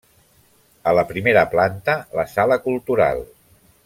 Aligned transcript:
A 0.91 0.93
la 0.99 1.03
primera 1.11 1.43
planta 1.53 1.97
la 2.21 2.25
Sala 2.35 2.59
Cultural. 2.65 3.23